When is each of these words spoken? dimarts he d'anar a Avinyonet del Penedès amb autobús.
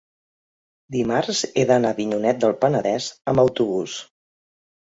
dimarts 0.95 1.41
he 1.63 1.67
d'anar 1.73 1.91
a 1.93 1.95
Avinyonet 1.97 2.41
del 2.47 2.57
Penedès 2.65 3.13
amb 3.35 3.45
autobús. 3.47 4.03